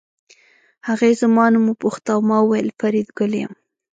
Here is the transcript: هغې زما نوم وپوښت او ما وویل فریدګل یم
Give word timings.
هغې 0.87 1.11
زما 1.21 1.45
نوم 1.53 1.65
وپوښت 1.69 2.03
او 2.13 2.19
ما 2.29 2.37
وویل 2.41 2.69
فریدګل 2.79 3.31
یم 3.41 3.53